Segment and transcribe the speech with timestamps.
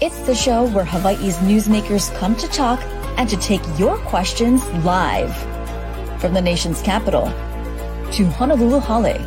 [0.00, 2.80] It's the show where Hawaii's newsmakers come to talk
[3.18, 5.34] and to take your questions live.
[6.20, 7.24] From the nation's capital
[8.12, 9.18] to Honolulu Hale,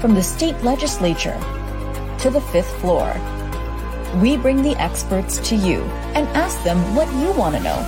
[0.00, 1.38] from the state legislature
[2.20, 3.12] to the fifth floor.
[4.22, 5.82] We bring the experts to you
[6.14, 7.86] and ask them what you want to know.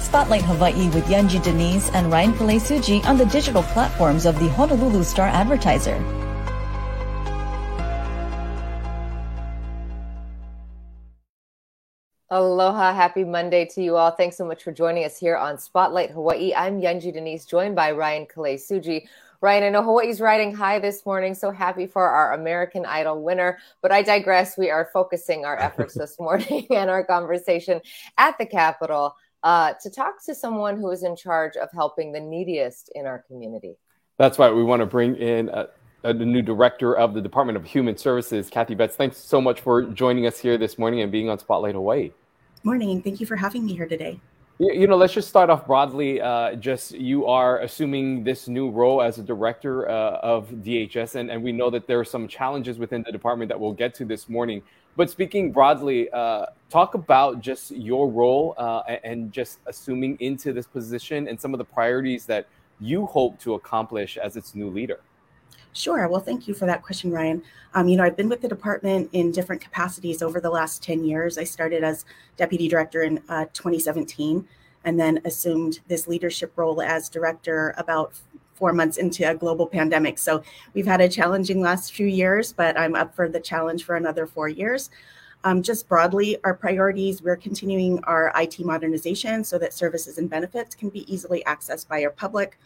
[0.00, 4.48] Spotlight Hawaii with Yunji de Nies and Ryan Tsuji on the digital platforms of the
[4.48, 6.02] Honolulu Star Advertiser.
[12.34, 14.10] Aloha, happy Monday to you all.
[14.10, 16.54] Thanks so much for joining us here on Spotlight Hawaii.
[16.54, 19.06] I'm Yunji de Nies, joined by Ryan Kalei Tsuji.
[19.42, 23.58] Ryan, I know Hawaii's riding high this morning, so happy for our American Idol winner.
[23.82, 24.56] But I digress.
[24.56, 27.82] We are focusing our efforts this morning and our conversation
[28.16, 32.20] at the Capitol uh, to talk to someone who is in charge of helping the
[32.20, 33.76] neediest in our community.
[34.16, 34.54] That's right.
[34.54, 35.68] We want to bring in a,
[36.02, 38.96] a new director of the Department of Human Services, Cathy Betts.
[38.96, 42.10] Thanks so much for joining us here this morning and being on Spotlight Hawaii.
[42.64, 44.20] Morning, thank you for having me here today.
[44.60, 46.20] You know, let's just start off broadly.
[46.20, 51.28] Uh, just you are assuming this new role as a director uh, of DHS, and,
[51.28, 54.04] and we know that there are some challenges within the department that we'll get to
[54.04, 54.62] this morning.
[54.94, 60.68] But speaking broadly, uh, talk about just your role uh, and just assuming into this
[60.68, 62.46] position and some of the priorities that
[62.78, 65.00] you hope to accomplish as its new leader.
[65.74, 66.06] Sure.
[66.06, 67.42] Well, thank you for that question, Ryan.
[67.74, 71.04] Um, you know, I've been with the department in different capacities over the last 10
[71.04, 71.38] years.
[71.38, 72.04] I started as
[72.36, 74.46] deputy director in uh, 2017
[74.84, 78.12] and then assumed this leadership role as director about
[78.54, 80.18] four months into a global pandemic.
[80.18, 80.42] So
[80.74, 84.26] we've had a challenging last few years, but I'm up for the challenge for another
[84.26, 84.90] four years.
[85.44, 90.74] Um, just broadly, our priorities, we're continuing our IT modernization so that services and benefits
[90.74, 92.58] can be easily accessed by our public.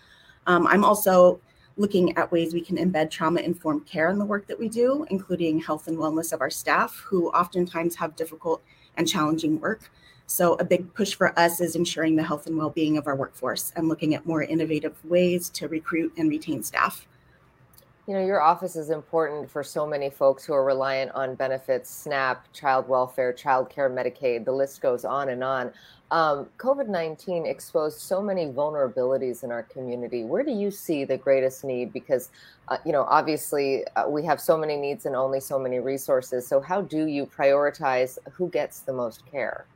[0.46, 1.40] Um, I'm also
[1.76, 5.06] looking at ways we can embed trauma informed care in the work that we do,
[5.10, 8.62] including health and wellness of our staff, who oftentimes have difficult
[8.96, 9.90] and challenging work.
[10.26, 13.14] So, a big push for us is ensuring the health and well being of our
[13.14, 17.06] workforce and looking at more innovative ways to recruit and retain staff.
[18.06, 21.90] You know, your office is important for so many folks who are reliant on benefits,
[21.90, 25.72] SNAP, child welfare, child care, Medicaid, the list goes on and on.
[26.12, 30.22] Um, COVID 19 exposed so many vulnerabilities in our community.
[30.22, 31.92] Where do you see the greatest need?
[31.92, 32.30] Because,
[32.68, 36.46] uh, you know, obviously uh, we have so many needs and only so many resources.
[36.46, 39.66] So, how do you prioritize who gets the most care?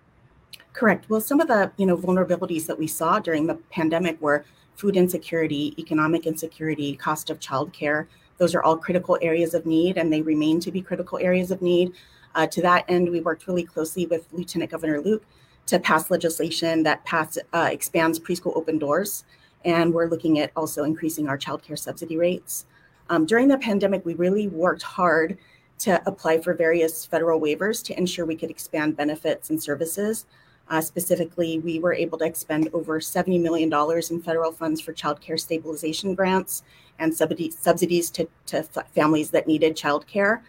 [0.72, 1.10] Correct.
[1.10, 4.44] Well, some of the, you know, vulnerabilities that we saw during the pandemic were
[4.76, 8.06] food insecurity, economic insecurity, cost of childcare.
[8.40, 11.60] Those are all critical areas of need, and they remain to be critical areas of
[11.60, 11.92] need.
[12.34, 15.22] Uh, to that end, we worked really closely with Lieutenant Governor Luke
[15.66, 19.24] to pass legislation that pass, uh, expands preschool open doors.
[19.66, 22.64] And we're looking at also increasing our childcare subsidy rates.
[23.10, 25.36] Um, during the pandemic, we really worked hard
[25.80, 30.24] to apply for various federal waivers to ensure we could expand benefits and services.
[30.70, 33.70] Uh, specifically, we were able to expend over $70 million
[34.10, 36.62] in federal funds for childcare stabilization grants
[37.00, 38.62] and subsidies to, to
[38.94, 40.42] families that needed childcare.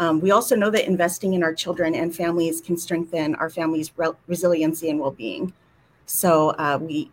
[0.00, 3.92] Um, we also know that investing in our children and families can strengthen our families'
[3.96, 5.52] re- resiliency and well being.
[6.06, 7.10] So uh, we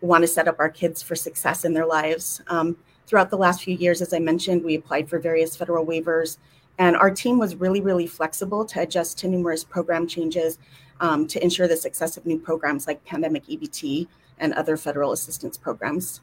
[0.00, 2.40] want to set up our kids for success in their lives.
[2.48, 2.76] Um,
[3.06, 6.38] throughout the last few years, as I mentioned, we applied for various federal waivers,
[6.78, 10.58] and our team was really, really flexible to adjust to numerous program changes
[11.00, 14.06] um, to ensure the success of new programs like Pandemic EBT
[14.38, 16.20] and other federal assistance programs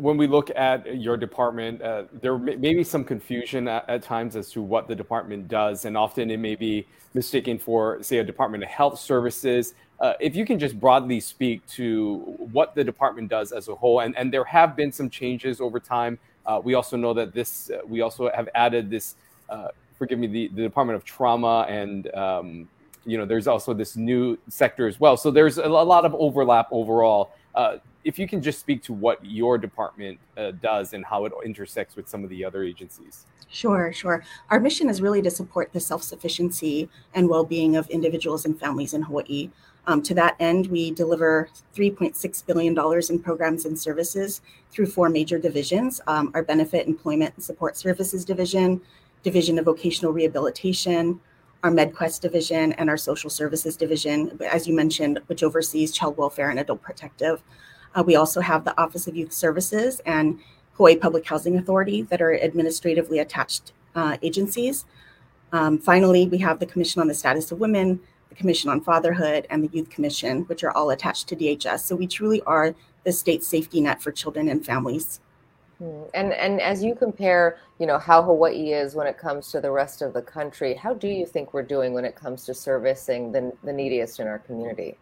[0.00, 4.02] when we look at your department, uh, there may, may be some confusion at, at,
[4.02, 8.18] times as to what the department does, and often it may be mistaken for, say,
[8.18, 9.74] a Department of Health Services.
[10.00, 12.16] Uh, if you can just broadly speak to
[12.52, 15.78] what the department does as a whole, and, and there have been some changes over
[15.78, 16.18] time.
[16.44, 19.14] Uh, we also know that this, uh, we also have added this,
[19.48, 22.68] uh, forgive me, the, the Department of Trauma, and um,
[23.04, 25.16] you know, there's also this new sector as well.
[25.16, 27.32] So there's a, a lot of overlap overall.
[27.54, 31.32] Uh, if you can just speak to what your department uh, does and how it
[31.44, 33.26] intersects with some of the other agencies.
[33.48, 34.24] Sure, sure.
[34.50, 38.58] Our mission is really to support the self sufficiency and well being of individuals and
[38.58, 39.50] families in Hawaii.
[39.86, 42.76] Um, to that end, we deliver $3.6 billion
[43.10, 44.40] in programs and services
[44.70, 48.80] through four major divisions um, our Benefit, Employment, and Support Services Division,
[49.22, 51.20] Division of Vocational Rehabilitation,
[51.62, 56.50] our MedQuest division, and our Social Services division, as you mentioned, which oversees child welfare
[56.50, 57.42] and adult protective.
[57.94, 60.38] Uh, we also have the Office of Youth Services and
[60.74, 64.86] Hawaii Public Housing Authority that are administratively attached uh, agencies.
[65.52, 68.00] Um, finally, we have the Commission on the Status of Women,
[68.30, 71.80] the Commission on Fatherhood, and the Youth Commission, which are all attached to DHS.
[71.80, 72.74] So we truly are
[73.04, 75.20] the state safety net for children and families.
[75.78, 76.04] Hmm.
[76.14, 79.70] And and as you compare, you know, how Hawaii is when it comes to the
[79.70, 83.32] rest of the country, how do you think we're doing when it comes to servicing
[83.32, 84.96] the, the neediest in our community?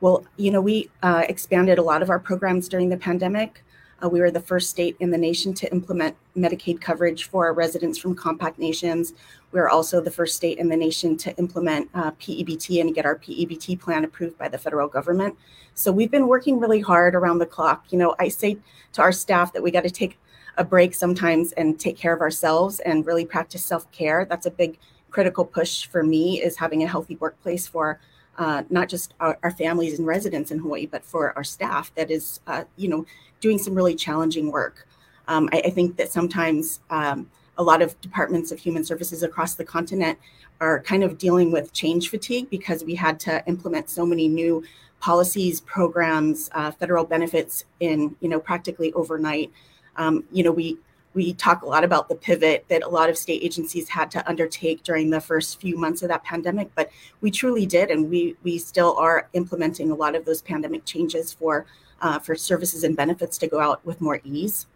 [0.00, 3.62] Well, you know, we uh, expanded a lot of our programs during the pandemic.
[4.02, 7.96] Uh, we were the first state in the nation to implement Medicaid coverage for residents
[7.96, 9.14] from compact nations.
[9.52, 13.06] We are also the first state in the nation to implement uh, PEBT and get
[13.06, 15.34] our PEBT plan approved by the federal government.
[15.72, 17.86] So we've been working really hard around the clock.
[17.88, 18.58] You know, I say
[18.92, 20.18] to our staff that we got to take
[20.58, 24.26] a break sometimes and take care of ourselves and really practice self-care.
[24.26, 24.78] That's a big
[25.10, 27.98] critical push for me is having a healthy workplace for
[28.38, 32.10] uh, not just our, our, families and residents in Hawaii, but for our staff that
[32.10, 33.06] is, uh, you know,
[33.40, 34.86] doing some really challenging work.
[35.28, 39.54] Um, I, I, think that sometimes um, a lot of departments of human services across
[39.54, 40.18] the continent
[40.60, 44.62] are kind of dealing with change fatigue because we had to implement so many new
[45.00, 49.50] policies, programs, uh, federal benefits in, you know, practically overnight.
[49.96, 50.78] Um, you know, we
[51.16, 54.28] we talk a lot about the pivot that a lot of state agencies had to
[54.28, 56.90] undertake during the first few months of that pandemic, but
[57.22, 61.32] we truly did, and we we still are implementing a lot of those pandemic changes
[61.32, 61.66] for
[62.02, 64.66] uh, for services and benefits to go out with more ease.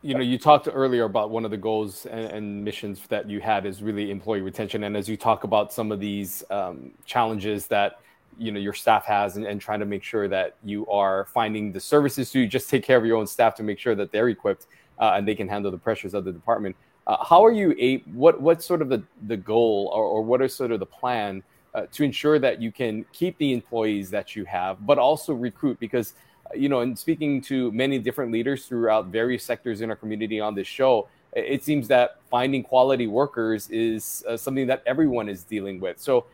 [0.00, 3.40] You know, you talked earlier about one of the goals and, and missions that you
[3.40, 7.66] had is really employee retention, and as you talk about some of these um, challenges
[7.66, 7.98] that
[8.38, 11.72] you know your staff has and, and trying to make sure that you are finding
[11.72, 14.28] the services to just take care of your own staff to make sure that they're
[14.28, 14.66] equipped
[14.98, 16.76] uh, and they can handle the pressures of the department.
[17.06, 20.48] Uh, how are you a what what's sort of the the goal or, or are
[20.48, 21.42] sort of the plan
[21.74, 25.78] uh, to ensure that you can keep the employees that you have but also recruit?
[25.80, 26.14] Because
[26.46, 30.40] uh, you know in speaking to many different leaders throughout various sectors in our community
[30.40, 35.44] on this show it seems that finding quality workers is uh, something that everyone is
[35.44, 35.98] dealing with.
[35.98, 36.26] So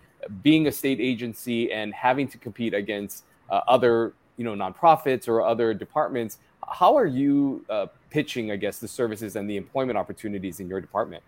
[0.43, 5.43] being a state agency and having to compete against uh, other you know nonprofits or
[5.43, 6.39] other departments
[6.73, 10.81] how are you uh, pitching i guess the services and the employment opportunities in your
[10.81, 11.23] department?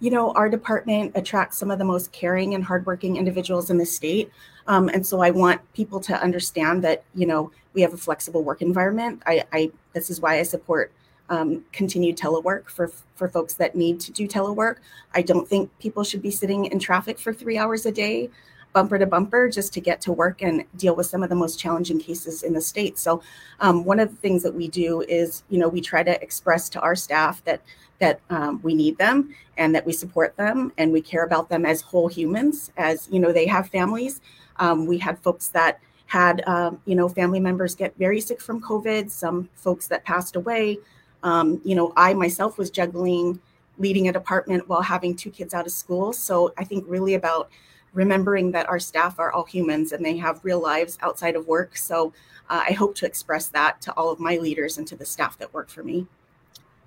[0.00, 3.86] You know our department attracts some of the most caring and hardworking individuals in the
[3.86, 4.30] state.
[4.66, 8.42] Um, and so i want people to understand that you know we have a flexible
[8.42, 9.22] work environment.
[9.26, 10.92] I, I this is why i support
[11.28, 14.76] um, continued telework for for folks that need to do telework.
[15.14, 18.30] I don't think people should be sitting in traffic for three hours a day,
[18.72, 21.58] bumper to bumper, just to get to work and deal with some of the most
[21.58, 22.98] challenging cases in the state.
[22.98, 23.22] So,
[23.60, 26.68] um, one of the things that we do is, you know, we try to express
[26.70, 27.62] to our staff that
[27.98, 31.64] that um, we need them and that we support them and we care about them
[31.64, 32.70] as whole humans.
[32.76, 34.20] As you know, they have families.
[34.58, 38.60] Um, we had folks that had, um, you know, family members get very sick from
[38.60, 39.10] COVID.
[39.10, 40.78] Some folks that passed away.
[41.22, 43.40] Um, you know, I myself was juggling
[43.78, 46.12] leading a department while having two kids out of school.
[46.12, 47.50] So I think really about
[47.92, 51.76] remembering that our staff are all humans and they have real lives outside of work.
[51.76, 52.12] So
[52.48, 55.38] uh, I hope to express that to all of my leaders and to the staff
[55.38, 56.06] that work for me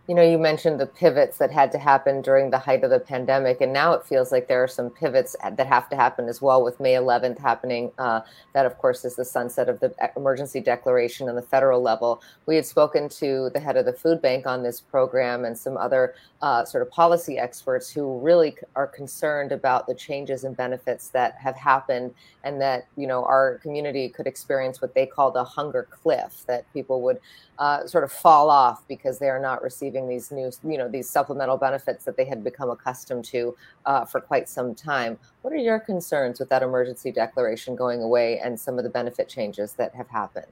[0.09, 2.99] you know, you mentioned the pivots that had to happen during the height of the
[2.99, 6.41] pandemic, and now it feels like there are some pivots that have to happen as
[6.41, 6.63] well.
[6.63, 8.21] With May 11th happening, uh,
[8.53, 12.23] that of course is the sunset of the emergency declaration on the federal level.
[12.47, 15.77] We had spoken to the head of the food bank on this program and some
[15.77, 21.09] other uh, sort of policy experts who really are concerned about the changes and benefits
[21.09, 25.43] that have happened, and that you know our community could experience what they called a
[25.43, 27.19] hunger cliff, that people would
[27.59, 31.09] uh, sort of fall off because they are not receiving these new, you know, these
[31.09, 33.55] supplemental benefits that they had become accustomed to
[33.85, 35.17] uh, for quite some time.
[35.41, 39.27] What are your concerns with that emergency declaration going away and some of the benefit
[39.27, 40.47] changes that have happened?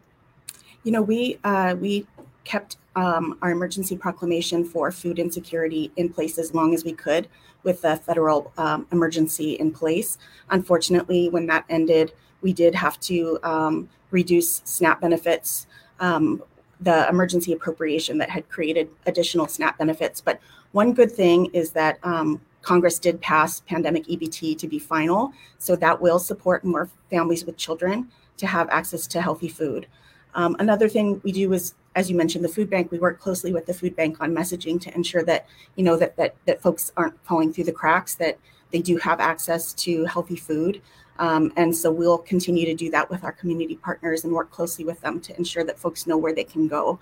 [0.84, 2.08] You know, we uh, we
[2.44, 7.28] kept um, our emergency proclamation for food insecurity in place as long as we could
[7.64, 10.18] with the federal um, emergency in place.
[10.50, 15.68] Unfortunately, when that ended, we did have to um, reduce SNAP benefits
[16.00, 16.42] um,
[16.80, 20.22] the emergency appropriation that had created additional SNAP benefits.
[20.22, 20.40] But
[20.72, 25.32] one good thing is that um, Congress did pass pandemic EBT to be final.
[25.58, 29.88] So that will support more families with children to have access to healthy food.
[30.36, 32.92] Um, another thing we do is, as you mentioned, the food bank.
[32.92, 36.16] We work closely with the food bank on messaging to ensure that you know that
[36.18, 38.16] that that folks aren't falling through the cracks.
[38.16, 38.38] That
[38.72, 40.82] they do have access to healthy food.
[41.20, 44.86] Um, and so we'll continue to do that with our community partners and work closely
[44.86, 47.00] with them to ensure that folks know where they can go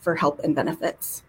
[0.00, 1.22] for help and benefits.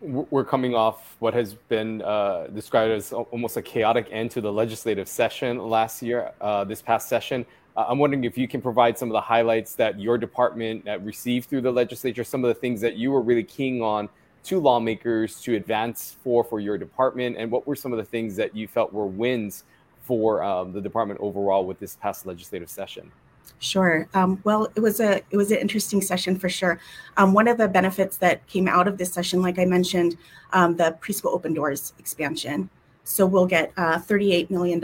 [0.00, 4.52] We're coming off what has been uh, described as almost a chaotic end to the
[4.52, 7.46] legislative session last year, uh, this past session.
[7.74, 11.48] Uh, I'm wondering if you can provide some of the highlights that your department received
[11.48, 14.08] through the legislature, some of the things that you were really keen on
[14.44, 18.36] to lawmakers to advance for for your department, and what were some of the things
[18.36, 19.64] that you felt were wins
[20.04, 23.10] for um, the department overall with this past legislative session?
[23.58, 24.08] Sure.
[24.14, 26.78] Um, well, it was a it was an interesting session for sure.
[27.16, 30.16] Um, one of the benefits that came out of this session, like I mentioned,
[30.52, 32.68] um, the preschool open doors expansion.
[33.06, 34.82] So we'll get uh, $38 million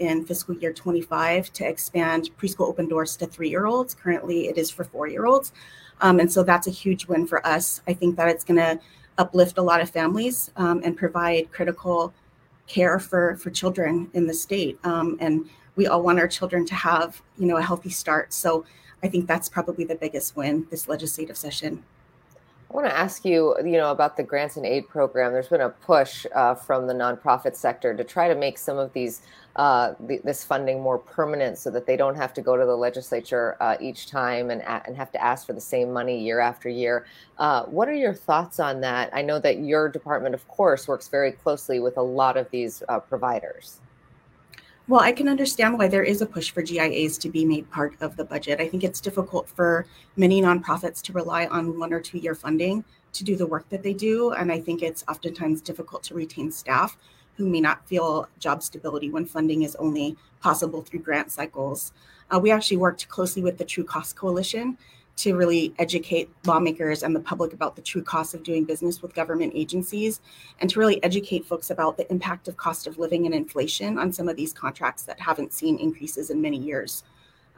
[0.00, 3.94] in fiscal year 25 to expand preschool open doors to three-year-olds.
[3.94, 5.52] Currently, it is for four-year-olds,
[6.00, 7.80] um, and so that's a huge win for us.
[7.86, 8.80] I think that it's going to
[9.18, 12.12] uplift a lot of families um, and provide critical
[12.70, 14.78] care for for children in the state.
[14.84, 18.32] Um, and we all want our children to have, you know, a healthy start.
[18.32, 18.64] So
[19.02, 21.82] I think that's probably the biggest win this legislative session.
[22.70, 25.32] I want to ask you, you know, about the grants and aid program.
[25.32, 28.92] There's been a push uh, from the nonprofit sector to try to make some of
[28.92, 29.22] these
[29.56, 32.76] uh, th- this funding more permanent, so that they don't have to go to the
[32.76, 36.38] legislature uh, each time and a- and have to ask for the same money year
[36.38, 37.06] after year.
[37.38, 39.10] Uh, what are your thoughts on that?
[39.12, 42.84] I know that your department, of course, works very closely with a lot of these
[42.88, 43.80] uh, providers.
[44.90, 47.94] Well, I can understand why there is a push for GIAs to be made part
[48.00, 48.60] of the budget.
[48.60, 52.82] I think it's difficult for many nonprofits to rely on one or two year funding
[53.12, 54.32] to do the work that they do.
[54.32, 56.96] And I think it's oftentimes difficult to retain staff
[57.36, 61.92] who may not feel job stability when funding is only possible through grant cycles.
[62.28, 64.76] Uh, we actually worked closely with the True Cost Coalition
[65.20, 69.14] to really educate lawmakers and the public about the true cost of doing business with
[69.14, 70.20] government agencies
[70.60, 74.12] and to really educate folks about the impact of cost of living and inflation on
[74.12, 77.04] some of these contracts that haven't seen increases in many years.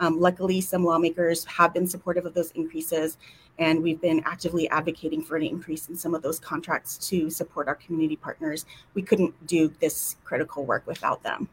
[0.00, 3.18] Um, luckily, some lawmakers have been supportive of those increases,
[3.58, 7.68] and we've been actively advocating for an increase in some of those contracts to support
[7.68, 8.66] our community partners.
[8.94, 11.48] We couldn't do this critical work without them.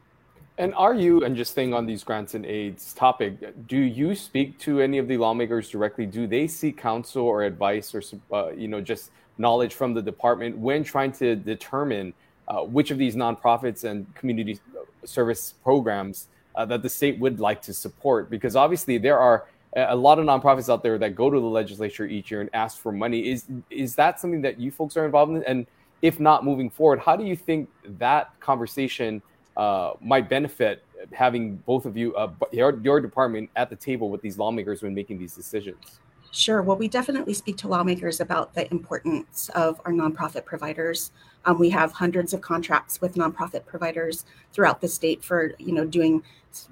[0.60, 4.58] And are you, and just staying on these grants and aids topic, do you speak
[4.58, 6.04] to any of the lawmakers directly?
[6.04, 10.58] Do they seek counsel or advice or, uh, you know, just knowledge from the department
[10.58, 12.12] when trying to determine
[12.46, 14.60] uh, which of these nonprofits and community
[15.02, 18.28] service programs uh, that the state would like to support?
[18.28, 22.04] Because obviously there are a lot of nonprofits out there that go to the legislature
[22.04, 23.30] each year and ask for money.
[23.30, 25.42] Is is that something that you folks are involved in?
[25.44, 25.66] And
[26.02, 29.22] if not, moving forward, how do you think that conversation?
[29.60, 34.22] Uh, might benefit having both of you, uh, your, your department, at the table with
[34.22, 36.00] these lawmakers when making these decisions?
[36.32, 36.62] Sure.
[36.62, 41.12] Well, we definitely speak to lawmakers about the importance of our nonprofit providers.
[41.44, 45.84] Um, we have hundreds of contracts with nonprofit providers throughout the state for you know
[45.84, 46.22] doing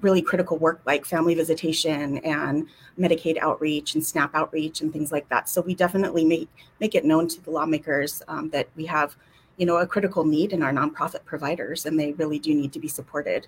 [0.01, 2.67] really critical work like family visitation and
[2.99, 5.47] Medicaid outreach and SNAP outreach and things like that.
[5.49, 9.15] So we definitely make make it known to the lawmakers um, that we have
[9.59, 12.79] you know a critical need in our nonprofit providers and they really do need to
[12.79, 13.45] be supported.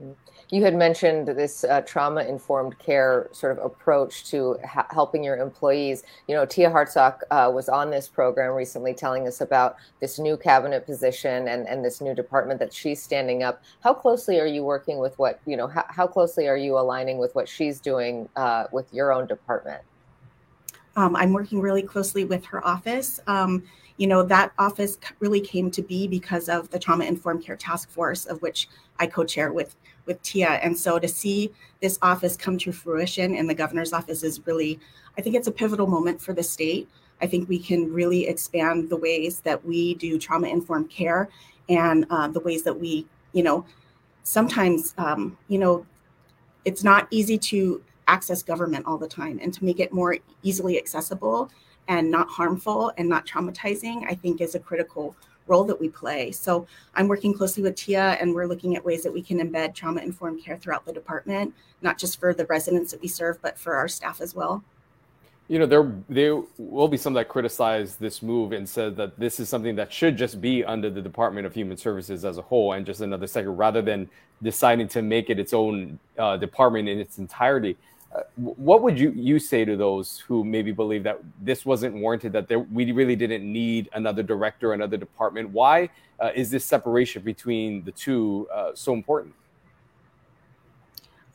[0.00, 0.12] Mm-hmm.
[0.50, 5.36] you had mentioned this uh, trauma informed care sort of approach to ha- helping your
[5.36, 6.02] employees.
[6.28, 10.36] You know tia hartsock uh, was on this program recently telling us about this new
[10.36, 13.62] cabinet position and, and this new department that she's standing up.
[13.82, 17.18] How closely are you working with what you know how, how closely are you aligning
[17.18, 19.82] with what she's doing uh, with your own department?
[20.94, 23.20] Um, i'm working really closely with her office.
[23.26, 23.64] Um,
[23.96, 27.90] you know, that office really came to be because of the Trauma Informed Care Task
[27.90, 28.68] Force, of which
[28.98, 30.48] I co-chair with with Tia.
[30.48, 34.80] And so to see this office come to fruition in the governor's office is really,
[35.16, 36.88] I think it's a pivotal moment for the state.
[37.20, 41.28] I think we can really expand the ways that we do trauma informed care
[41.68, 43.64] and uh, the ways that we, you know,
[44.24, 45.86] sometimes, um, you know,
[46.64, 50.78] it's not easy to access government all the time and to make it more easily
[50.78, 51.48] accessible
[51.88, 56.30] and not harmful and not traumatizing, I think is a critical role that we play.
[56.30, 59.74] So I'm working closely with Tia and we're looking at ways that we can embed
[59.74, 63.58] trauma informed care throughout the department, not just for the residents that we serve, but
[63.58, 64.62] for our staff as well.
[65.48, 69.40] You know, there there will be some that criticize this move and said that this
[69.40, 72.72] is something that should just be under the Department of Human Services as a whole
[72.72, 74.08] and just another sector rather than
[74.42, 77.76] deciding to make it its own uh, department in its entirety
[78.36, 82.48] what would you you say to those who maybe believe that this wasn't warranted that
[82.48, 85.88] there, we really didn't need another director another department why
[86.20, 89.34] uh, is this separation between the two uh, so important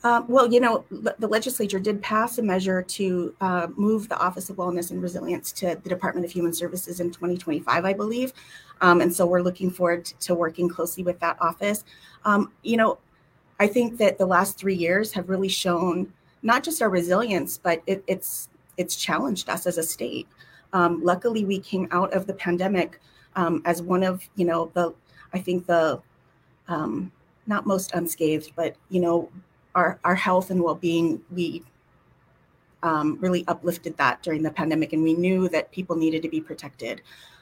[0.04, 4.50] uh, well, you know, the legislature did pass a measure to uh, move the Office
[4.50, 8.32] of Wellness and Resilience to the Department of Human Services in 2025, I believe.
[8.80, 11.84] Um, and so we're looking forward to working closely with that office.
[12.26, 13.00] Um, you know,
[13.60, 16.14] I think that the last three years have really shown
[16.48, 20.28] not just our resilience, but it, it's it's challenged us as a state.
[20.72, 23.02] Um, luckily, we came out of the pandemic
[23.36, 24.94] um, as one of you know the
[25.34, 26.02] I think the
[26.70, 27.12] um,
[27.48, 29.30] not most unscathed, but you know
[29.76, 31.64] our our health and well being we
[32.82, 36.40] um, really uplifted that during the pandemic, and we knew that people needed to be
[36.40, 37.02] protected.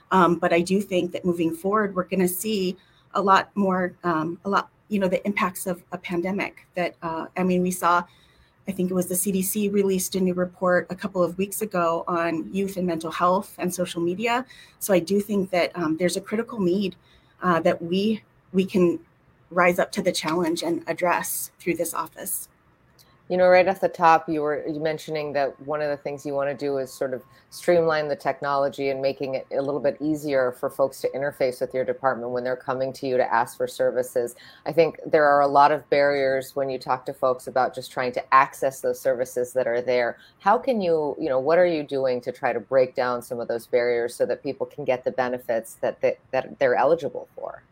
[0.09, 2.75] Um, but I do think that moving forward, we're going to see
[3.13, 6.65] a lot more, um, a lot, you know, the impacts of a pandemic.
[6.73, 8.03] That uh, I mean, we saw
[8.67, 12.03] I think it was the CDC released a new report a couple of weeks ago
[12.07, 14.45] on youth and mental health and social media.
[14.79, 16.95] So I do think that um, there's a critical need
[17.43, 18.99] uh, that we we can
[19.51, 22.47] rise up to the challenge and address through this office.
[23.27, 26.35] You know, right at the top, you were mentioning that one of the things you
[26.35, 29.97] want to do is sort of streamline the technology and making it a little bit
[29.99, 33.57] easier for folks to interface with your department when they're coming to you to ask
[33.57, 34.35] for services.
[34.67, 37.91] I think there are a lot of barriers when you talk to folks about just
[37.91, 40.19] trying to access those services that are there.
[40.37, 43.39] How can you, you know, what are you doing to try to break down some
[43.39, 47.27] of those barriers so that people can get the benefits that they, that they're eligible
[47.33, 47.63] for?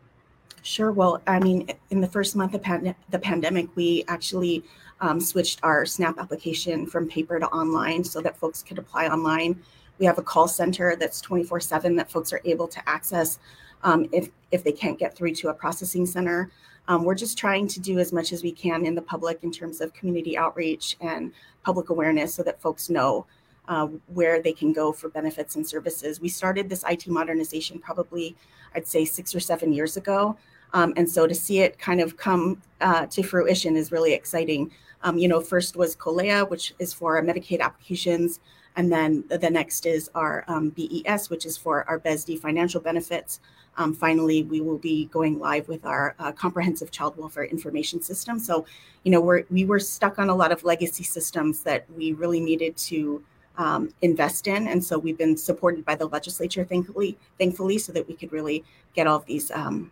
[0.63, 0.93] Sure.
[0.93, 2.63] Well, I mean, in the first month of
[3.10, 4.63] the pandemic, we actually
[5.01, 9.62] um, switched our SNAP application from paper to online so that folks could apply online.
[10.00, 13.39] We have a call center that's 24 7 that folks are able to access
[13.84, 16.50] um, if, if they can't get through to a processing center.
[16.88, 19.51] Um, we're just trying to do as much as we can in the public in
[19.51, 23.25] terms of community outreach and public awareness so that folks know
[23.67, 26.22] uh, where they can go for benefits and services.
[26.22, 28.36] We started this IT modernization probably,
[28.75, 30.38] I'd say, six or seven years ago.
[30.74, 34.72] Um, and so to see it kind of come uh, to fruition is really exciting.
[35.03, 38.39] Um, you know, first was KOLEA, which is for Medicaid applications.
[38.75, 43.39] And then the next is our um, BES, which is for our BESD financial benefits.
[43.77, 48.39] Um, finally, we will be going live with our uh, comprehensive child welfare information system.
[48.39, 48.65] So,
[49.03, 52.39] you know, we're, we were stuck on a lot of legacy systems that we really
[52.39, 53.24] needed to
[53.58, 54.68] um, invest in.
[54.68, 58.63] And so we've been supported by the legislature, thankfully, thankfully, so that we could really
[58.96, 59.92] get all of these um,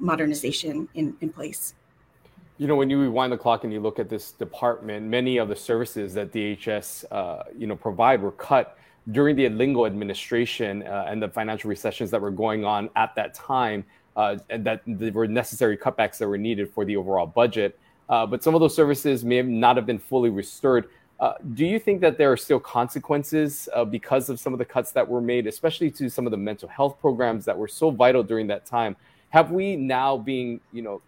[0.00, 1.74] modernization in, in place.
[2.58, 5.48] You know, when you rewind the clock and you look at this department, many of
[5.48, 8.76] the services that DHS, uh, you know, provide were cut
[9.12, 13.32] during the Lingle administration uh, and the financial recessions that were going on at that
[13.32, 13.84] time,
[14.16, 17.78] uh, and that there were necessary cutbacks that were needed for the overall budget.
[18.08, 20.88] Uh, but some of those services may not have been fully restored.
[21.20, 24.64] Uh, do you think that there are still consequences uh, because of some of the
[24.64, 27.90] cuts that were made, especially to some of the mental health programs that were so
[27.90, 28.94] vital during that time?
[29.30, 31.02] Have we now being you know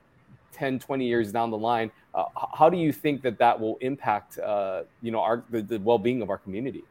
[0.52, 4.38] 10 20 years down the line uh, how do you think that that will impact
[4.38, 6.82] uh, you know our the, the, well-being of our community?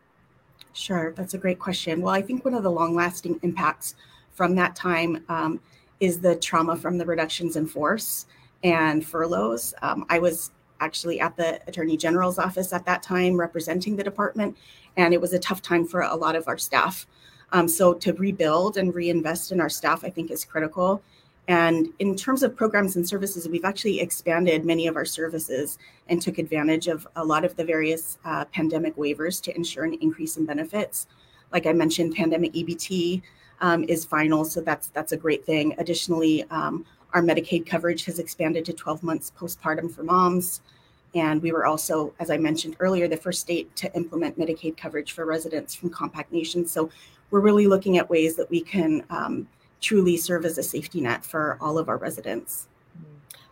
[0.73, 2.01] Sure that's a great question.
[2.01, 3.95] Well i think one of the long-lasting impacts
[4.31, 5.59] from that time um,
[5.99, 8.27] is the trauma from the reductions in force
[8.63, 9.73] and furloughs.
[9.81, 14.57] Um, i was actually at the attorney general's office at that time representing the department
[14.95, 17.05] and it was a tough time for a lot of our staff.
[17.51, 21.01] Um, so to rebuild and reinvest in our staff i think is critical
[21.49, 26.21] and in terms of programs and services, we've actually expanded many of our services and
[26.21, 30.37] took advantage of a lot of the various uh, pandemic waivers to ensure an increase
[30.37, 31.07] in benefits.
[31.51, 33.23] Like I mentioned, pandemic EBT
[33.61, 35.73] um, is final, so that's that's a great thing.
[35.79, 36.85] Additionally, um,
[37.15, 40.61] our Medicaid coverage has expanded to 12 months postpartum for moms.
[41.15, 45.13] And we were also, as I mentioned earlier, the first state to implement Medicaid coverage
[45.13, 46.71] for residents from compact nations.
[46.71, 46.91] So
[47.31, 49.47] we're really looking at ways that we can um,
[49.81, 52.67] truly serve as a safety net for all of our residents.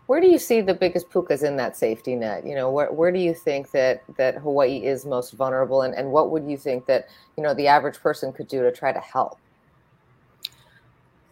[0.07, 2.45] Where do you see the biggest pukas in that safety net?
[2.45, 6.11] You know, where, where do you think that that Hawaii is most vulnerable, and, and
[6.11, 8.99] what would you think that you know the average person could do to try to
[8.99, 9.37] help?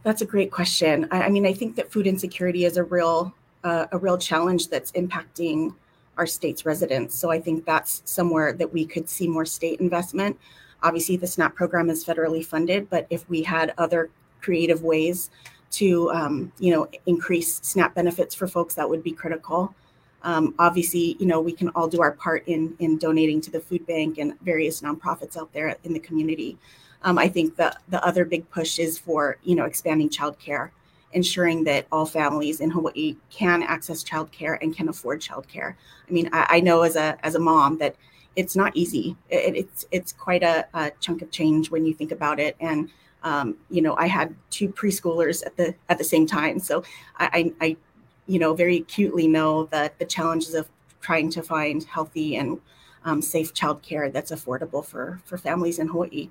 [0.04, 1.08] That's a great question.
[1.10, 4.68] I, I mean, I think that food insecurity is a real uh, a real challenge
[4.68, 5.74] that's impacting
[6.18, 7.16] our state's residents.
[7.16, 10.38] So I think that's somewhere that we could see more state investment.
[10.84, 14.10] Obviously, the SNAP program is federally funded, but if we had other
[14.42, 15.30] creative ways
[15.72, 19.74] to um, you know increase SNAP benefits for folks that would be critical.
[20.24, 23.60] Um, obviously, you know we can all do our part in in donating to the
[23.60, 26.58] food bank and various nonprofits out there in the community.
[27.04, 30.72] Um, I think the the other big push is for you know expanding childcare,
[31.12, 35.76] ensuring that all families in Hawaii can access childcare and can afford childcare.
[36.08, 37.96] I mean, I, I know as a as a mom that
[38.36, 39.16] it's not easy.
[39.30, 42.90] It, it's it's quite a, a chunk of change when you think about it, and
[43.26, 46.84] um, you know, I had two preschoolers at the at the same time, so
[47.18, 47.76] I, I,
[48.28, 50.70] you know, very acutely know that the challenges of
[51.02, 52.60] trying to find healthy and
[53.04, 56.30] um, safe childcare that's affordable for for families in Hawaii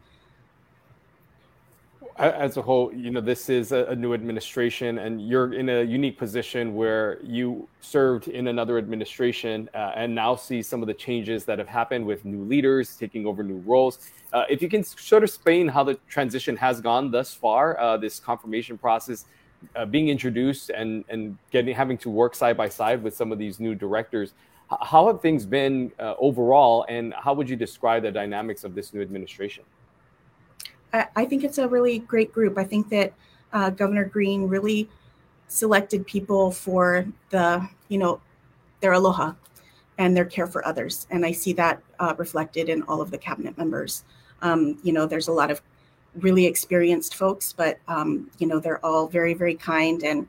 [2.18, 6.16] as a whole, you know, this is a, new administration, and you're in a unique
[6.16, 11.44] position where you served in another administration uh, and now see some of the changes
[11.44, 14.10] that have happened with new leaders taking over new roles.
[14.32, 17.96] Uh, if you can sort of explain how the transition has gone thus far, uh,
[17.96, 19.24] this confirmation process
[19.74, 23.38] uh, being introduced and and getting having to work side by side with some of
[23.38, 24.34] these new directors.
[24.82, 28.94] How have things been uh, overall, and how would you describe the dynamics of this
[28.94, 29.64] new administration?
[31.16, 32.56] I, think it's a really great group.
[32.58, 33.12] I think that
[33.52, 34.88] uh, Governor Green really
[35.48, 38.20] selected people for the, you know,
[38.80, 39.32] their aloha.
[39.98, 41.06] and their care for others.
[41.10, 44.04] And I see that uh, reflected in all of the cabinet members.
[44.42, 45.62] Um, you know, there's a lot of
[46.16, 50.26] really experienced folks, but um, you know, they're all very, very kind and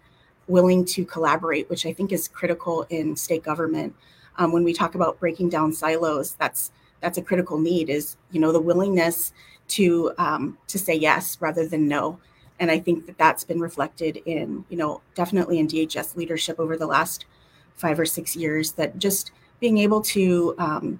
[0.48, 3.96] willing to collaborate, which I think is critical in state government.
[4.38, 7.90] Um, when we talk about breaking down silos, that's that's a critical need.
[7.90, 9.34] Is you know the willingness
[9.68, 12.20] to um, to say yes rather than no,
[12.60, 16.78] and I think that that's been reflected in you know definitely in DHS leadership over
[16.78, 17.26] the last
[17.76, 18.74] five or six years.
[18.74, 21.00] That just being able to um,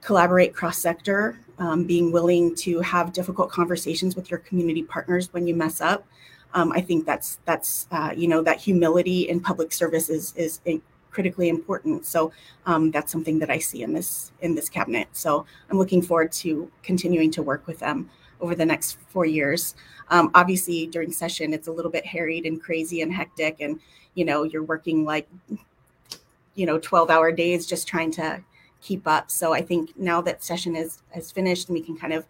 [0.00, 5.46] collaborate cross sector, um, being willing to have difficult conversations with your community partners when
[5.46, 6.06] you mess up.
[6.54, 10.60] Um, I think that's that's uh, you know that humility in public service is is
[11.10, 12.06] critically important.
[12.06, 12.32] So
[12.66, 15.08] um, that's something that I see in this in this cabinet.
[15.12, 19.74] So I'm looking forward to continuing to work with them over the next four years.
[20.08, 23.80] Um, obviously, during session, it's a little bit harried and crazy and hectic, and
[24.14, 25.28] you know you're working like
[26.54, 28.42] you know 12 hour days just trying to
[28.80, 32.26] keep up so i think now that session is has finished we can kind of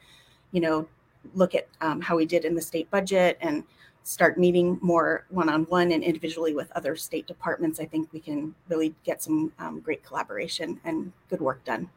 [0.52, 0.86] you know
[1.34, 3.64] look at um, how we did in the state budget and
[4.02, 8.94] start meeting more one-on-one and individually with other state departments i think we can really
[9.04, 11.88] get some um, great collaboration and good work done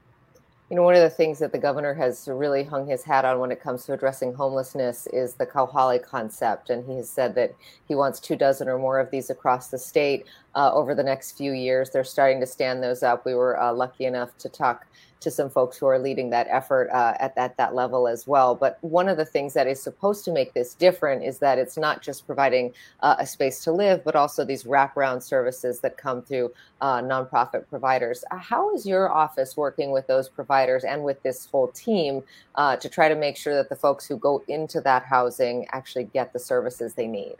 [0.70, 3.38] you know, one of the things that the governor has really hung his hat on
[3.38, 6.72] when it comes to addressing homelessness is the Kauhale concept.
[6.72, 7.54] And he has said that
[7.88, 11.38] he wants two dozen or more of these across the state uh, over the next
[11.38, 11.90] few years.
[11.90, 13.26] They're starting to stand those up.
[13.26, 14.86] We were uh, lucky enough to talk
[15.24, 18.54] to some folks who are leading that effort uh, at that, that level as well.
[18.56, 21.78] But one of the things that is supposed to make this different is that it's
[21.78, 26.22] not just providing uh, a space to live, but also these wraparound services that come
[26.22, 28.26] through uh, nonprofit providers.
[28.32, 32.22] Uh, how is your office working with those providers and with this whole team
[32.56, 36.04] uh, to try to make sure that the folks who go into that housing actually
[36.04, 37.36] get the services they need?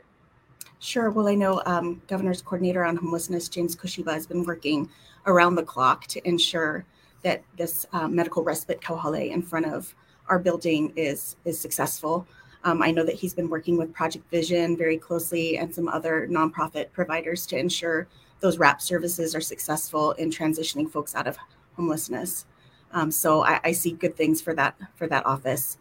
[0.84, 1.08] Sure.
[1.08, 4.90] Well, I know um, Governor's Coordinator on Homelessness, James Koshiba, has been working
[5.24, 6.84] around the clock to ensure
[7.22, 9.94] that this um, medical respite Kauhale in front of
[10.28, 12.26] our building is is successful.
[12.64, 16.28] Um, I know that he's been working with Project Vision very closely and some other
[16.30, 18.06] nonprofit providers to ensure
[18.40, 21.38] those WRAP services are successful in transitioning folks out of
[21.76, 22.44] homelessness.
[22.92, 25.78] Um, so I, I, see good things for that for that office.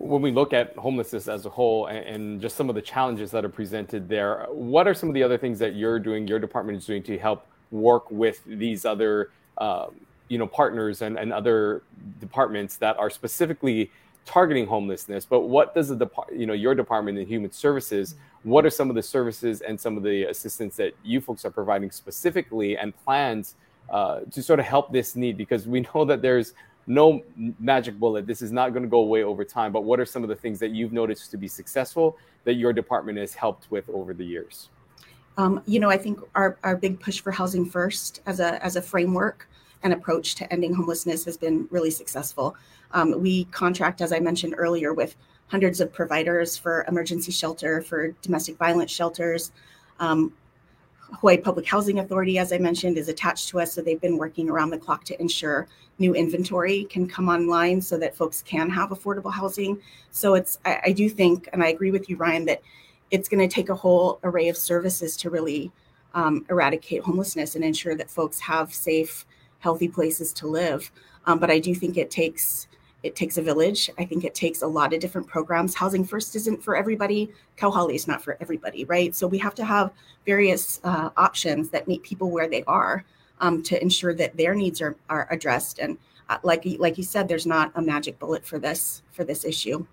[0.00, 3.30] When we look at homelessness as a whole and, and just some of the challenges
[3.32, 6.38] that are presented there, what are some of the other things that you're doing, your
[6.38, 9.94] department is doing to help work with these other um,
[10.28, 11.82] you know partners and, and other
[12.18, 13.90] departments that are specifically
[14.24, 15.26] targeting homelessness?
[15.26, 18.88] But what does the depart you know your department in human services what are some
[18.88, 22.96] of the services and some of the assistance that you folks are providing specifically and
[23.04, 23.54] plans
[23.90, 25.36] uh, to sort of help this need?
[25.36, 26.54] Because we know that there's
[26.86, 27.22] no
[27.58, 30.22] magic bullet this is not going to go away over time but what are some
[30.22, 33.88] of the things that you've noticed to be successful that your department has helped with
[33.90, 34.70] over the years
[35.36, 38.76] um, you know i think our, our big push for housing first as a as
[38.76, 39.48] a framework
[39.82, 42.56] and approach to ending homelessness has been really successful.
[42.92, 45.16] Um, we contract, as I mentioned earlier, with
[45.46, 49.52] hundreds of providers for emergency shelter, for domestic violence shelters.
[49.98, 50.32] Um,
[51.12, 53.72] Hawaii Public Housing Authority, as I mentioned, is attached to us.
[53.72, 55.68] So they've been working around the clock to ensure
[55.98, 59.80] new inventory can come online so that folks can have affordable housing.
[60.10, 62.62] So it's, I, I do think, and I agree with you, Ryan, that
[63.10, 65.70] it's going to take a whole array of services to really
[66.14, 69.26] um, eradicate homelessness and ensure that folks have safe,
[69.58, 70.90] healthy places to live.
[71.26, 72.66] Um, but I do think it takes
[73.02, 73.90] it takes a village.
[73.98, 75.74] I think it takes a lot of different programs.
[75.74, 77.32] Housing First isn't for everybody.
[77.56, 79.14] Kauhale is not for everybody, right?
[79.14, 79.90] So we have to have
[80.26, 83.04] various uh, options that meet people where they are
[83.40, 85.78] um, to ensure that their needs are, are addressed.
[85.78, 89.44] And uh, like like you said, there's not a magic bullet for this for this
[89.44, 89.86] issue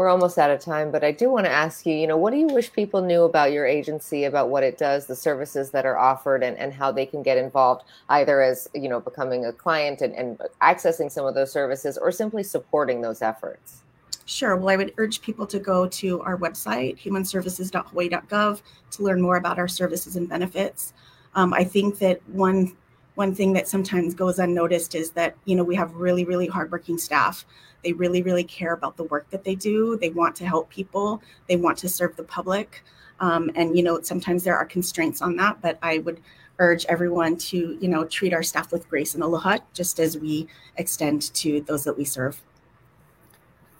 [0.00, 2.30] we're almost out of time, but I do want to ask you, you know, what
[2.30, 5.84] do you wish people knew about your agency, about what it does, the services that
[5.84, 9.52] are offered, and, and how they can get involved, either as, you know, becoming a
[9.52, 13.82] client and, and accessing some of those services or simply supporting those efforts?
[14.24, 14.56] Sure.
[14.56, 19.58] Well, I would urge people to go to our website, humanservices.hawaii.gov, to learn more about
[19.58, 20.94] our services and benefits.
[21.34, 22.74] Um, I think that one
[23.22, 26.98] one thing that sometimes goes unnoticed is that you know we have really really hardworking
[26.98, 27.44] staff
[27.82, 29.96] they really, really care about the work that they do.
[29.96, 31.22] They want to help people.
[31.48, 32.82] They want to serve the public.
[33.20, 36.20] Um, and you know, sometimes there are constraints on that, but I would
[36.58, 40.46] urge everyone to you know treat our staff with grace and aloha, just as we
[40.76, 42.42] extend to those that we serve.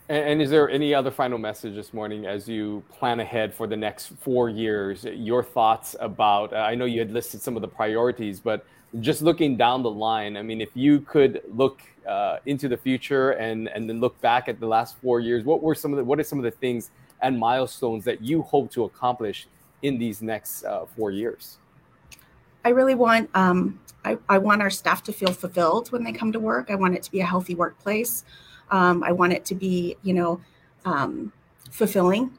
[0.09, 3.77] And, is there any other final message this morning as you plan ahead for the
[3.77, 5.05] next four years?
[5.05, 8.67] Your thoughts about, uh, I know you had listed some of the priorities, but
[8.99, 13.33] just looking down the line, I mean, if you could look uh, into the future
[13.33, 16.05] and and then look back at the last four years, what were some of the
[16.05, 16.91] what are some of the things
[17.23, 19.47] and milestones that you hope to accomplish
[19.83, 21.59] in these next uh, four years?
[22.65, 26.33] I really want um, I, I want our staff to feel fulfilled when they come
[26.33, 26.71] to work.
[26.71, 28.25] I want it to be a healthy workplace.
[28.71, 30.41] Um, I want it to be, you know,
[30.85, 31.33] um,
[31.71, 32.31] fulfilling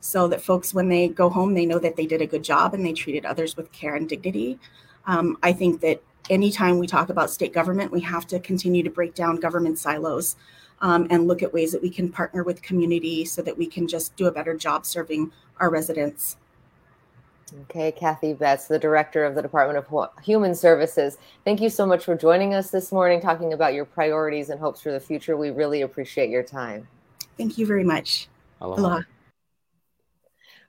[0.00, 2.74] so that folks, when they go home, they know that they did a good job
[2.74, 4.58] and they treated others with care and dignity.
[5.06, 8.90] Um, I think that anytime we talk about state government, we have to continue to
[8.90, 10.36] break down government silos
[10.80, 13.86] um, and look at ways that we can partner with community so that we can
[13.86, 16.36] just do a better job serving our residents.
[17.62, 21.18] Okay, Cathy Betts, the director of the Department of Human Services.
[21.44, 24.80] Thank you so much for joining us this morning, talking about your priorities and hopes
[24.80, 25.36] for the future.
[25.36, 26.88] We really appreciate your time.
[27.36, 28.28] Thank you very much.
[28.60, 28.80] Aloha.
[28.80, 29.02] Aloha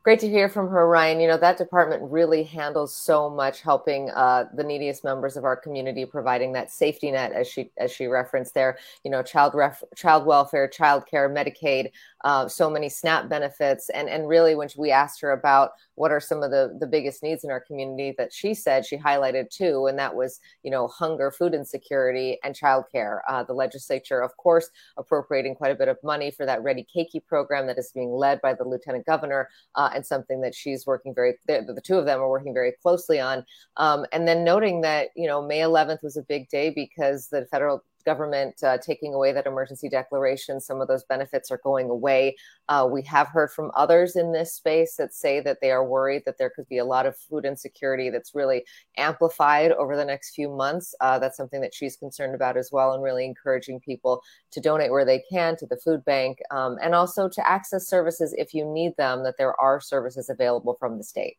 [0.06, 1.20] great to hear from her, Ryan.
[1.20, 5.56] You know, that department really handles so much helping uh, the neediest members of our
[5.56, 8.78] community, providing that safety net, as she as she referenced there.
[9.04, 11.89] You know, child ref, child welfare, child care, Medicaid,
[12.25, 16.19] uh, so many SNAP benefits, and and really when we asked her about what are
[16.19, 19.85] some of the the biggest needs in our community, that she said she highlighted too,
[19.85, 23.19] and that was you know hunger, food insecurity, and childcare.
[23.29, 27.23] Uh, the legislature, of course, appropriating quite a bit of money for that Ready Keiki
[27.23, 31.13] program that is being led by the lieutenant governor uh, and something that she's working
[31.13, 33.45] very the, the, two of them are working very closely on
[33.77, 37.45] um, and then noting that you know may 11th was a big day because the
[37.51, 42.36] federal government uh, taking away that emergency declaration some of those benefits are going away
[42.70, 46.24] uh, we have heard from others in this space that say that they are worried
[46.26, 48.63] that there could be a lot of food insecurity that's really
[48.98, 52.94] amplified over the next few months uh, that's something that she's concerned about as well
[52.94, 56.96] and really encouraging people to donate where they can to the food bank um, and
[56.96, 61.04] also to access services if you need them that there are services available from the
[61.04, 61.38] state.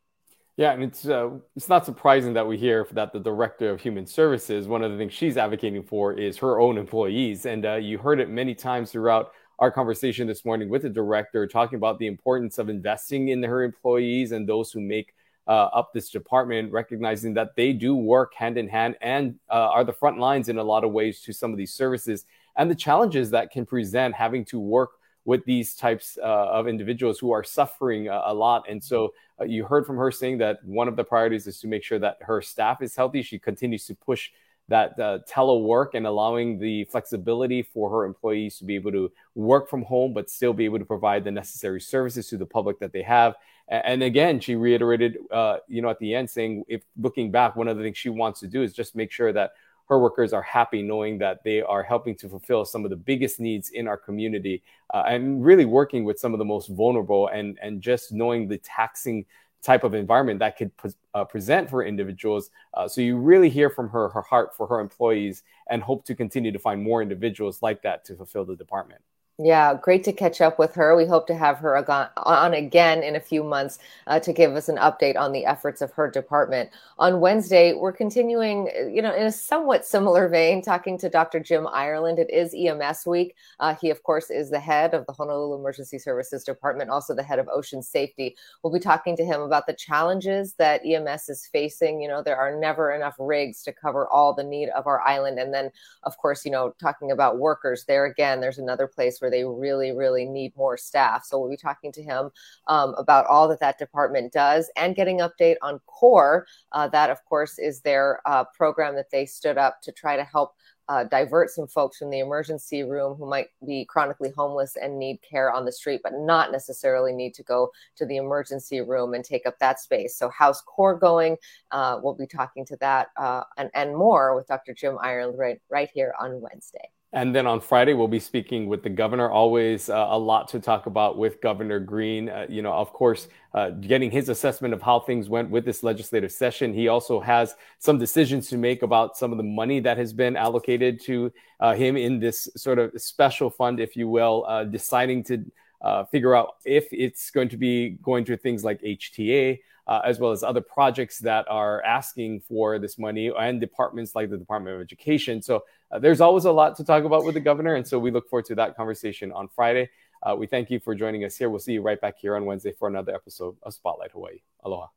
[0.57, 4.07] Yeah, and it's uh, it's not surprising that we hear that the director of human
[4.07, 7.99] services, one of the things she's advocating for is her own employees, and uh, you
[7.99, 12.07] heard it many times throughout our conversation this morning with the director, talking about the
[12.07, 15.15] importance of investing in her employees and those who make
[15.47, 19.85] uh, up this department, recognizing that they do work hand in hand and uh, are
[19.85, 22.25] the front lines in a lot of ways to some of these services,
[22.57, 24.96] and the challenges that can present having to work
[25.27, 28.65] with these types uh, of individuals who are suffering a, a lot.
[28.69, 31.67] And so uh, you heard from her saying that one of the priorities is to
[31.67, 33.23] make sure that her staff is healthy.
[33.23, 34.31] She continues to push
[34.69, 39.69] that uh, telework and allowing the flexibility for her employees to be able to work
[39.69, 42.93] from home, but still be able to provide the necessary services to the public that
[42.93, 43.35] they have.
[43.69, 47.69] And again, she reiterated, uh, you know, at the end, saying if looking back, one
[47.69, 49.53] of the things she wants to do is just make sure that
[49.89, 53.41] her workers are happy knowing that they are helping to fulfill some of the biggest
[53.41, 57.59] needs in our community uh, and really working with some of the most vulnerable and,
[57.63, 59.25] and just knowing the taxing
[59.63, 62.51] type of environment that could pre- uh, present for individuals.
[62.75, 66.15] Uh, so you really hear from her, her heart for her employees and hope to
[66.15, 69.01] continue to find more individuals like that to fulfill the department.
[69.39, 70.97] Yeah, great to catch up with her.
[70.97, 71.77] We hope to have her
[72.17, 75.83] on again in a few months uh, to give us an update on the efforts
[75.83, 76.71] of her department.
[76.99, 81.39] On Wednesday, we're continuing, you know, in a somewhat similar vein, talking to Dr.
[81.39, 82.19] Jim Ireland.
[82.19, 83.37] It is EMS week.
[83.61, 87.23] Uh, he, of course, is the head of the Honolulu Emergency Services Department, also the
[87.23, 88.35] head of Ocean Safety.
[88.63, 92.01] We'll be talking to him about the challenges that EMS is facing.
[92.01, 95.39] You know, there are never enough rigs to cover all the need of our island.
[95.39, 95.71] And then,
[96.05, 99.45] of course, you know, talking about workers, there again, there's another place where where they
[99.45, 101.25] really, really need more staff.
[101.25, 102.31] So we'll be talking to him
[102.69, 106.47] um, about all that that department does and getting update on CORE.
[106.71, 110.23] Uh, that, of course, is their uh, program that they stood up to try to
[110.23, 110.55] help
[110.89, 115.19] uh, divert some folks from the emergency room who might be chronically homeless and need
[115.29, 119.25] care on the street, but not necessarily need to go to the emergency room and
[119.25, 120.17] take up that space.
[120.17, 121.37] So, how's CORE going?
[121.73, 124.73] Uh, we'll be talking to that uh, and, and more with Dr.
[124.73, 126.91] Jim Ireland right, right here on Wednesday.
[127.17, 129.31] And then on Friday, we'll be speaking with the governor.
[129.31, 132.29] Always uh, a lot to talk about with Governor Green.
[132.29, 135.83] Uh, you know, of course, uh, getting his assessment of how things went with this
[135.83, 136.75] legislative session.
[136.75, 140.37] He also has some decisions to make about some of the money that has been
[140.37, 145.25] allocated to uh, him in this sort of special fund, if you will, uh, deciding
[145.25, 145.43] to
[145.83, 150.19] uh, figure out if it's going to be going to things like HTA uh, as
[150.19, 154.75] well as other projects that are asking for this money and departments like the Department
[154.77, 155.41] of Education.
[155.41, 157.77] So uh, there's always a lot to talk about with the governor.
[157.77, 159.89] And so we look forward to that conversation on Friday.
[160.23, 161.51] Uh, we thank you for joining us here.
[161.51, 164.41] We'll see you right back here on Wednesday for another episode of Spotlight Hawaii.
[164.65, 164.89] Aloha.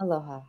[0.00, 0.40] Aloha.